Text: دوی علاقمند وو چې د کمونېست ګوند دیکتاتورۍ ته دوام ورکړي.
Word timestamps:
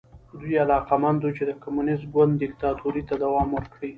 دوی 0.39 0.53
علاقمند 0.63 1.19
وو 1.21 1.35
چې 1.37 1.43
د 1.45 1.51
کمونېست 1.63 2.05
ګوند 2.13 2.33
دیکتاتورۍ 2.43 3.03
ته 3.09 3.15
دوام 3.23 3.49
ورکړي. 3.53 3.89